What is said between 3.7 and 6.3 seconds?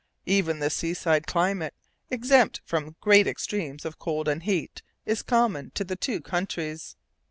of cold and heat, is common to the two